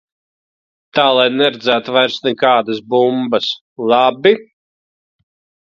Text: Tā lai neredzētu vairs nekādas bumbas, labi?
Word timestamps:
Tā 0.97 1.03
lai 1.19 1.25
neredzētu 1.33 1.95
vairs 1.97 2.17
nekādas 2.29 2.81
bumbas, 2.95 3.53
labi? 3.95 4.35